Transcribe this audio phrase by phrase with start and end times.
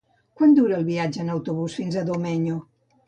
[0.39, 2.57] Quant dura el viatge en autobús fins a Domenyo?